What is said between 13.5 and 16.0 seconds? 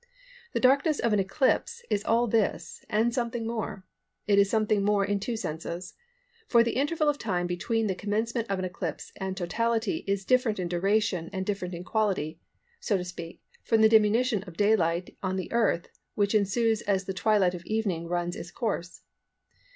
from the diminution of daylight on the Earth